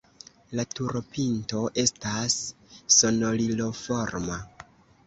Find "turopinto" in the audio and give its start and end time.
0.71-1.61